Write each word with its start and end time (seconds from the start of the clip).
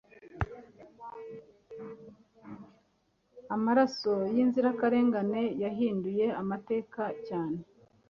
amaraso 3.55 4.13
yinzirakarengane 4.35 5.41
yahinduye 5.63 6.25
amateka 6.41 7.03
cyane 7.27 7.59